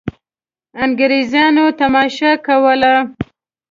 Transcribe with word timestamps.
انګرېزانو 0.83 1.63
یې 1.69 1.77
تماشه 1.79 2.31
کوله. 2.45 2.95